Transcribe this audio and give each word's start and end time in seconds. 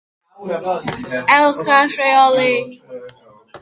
Ewch 1.37 1.67
a 1.77 1.79
rheoli! 1.93 2.53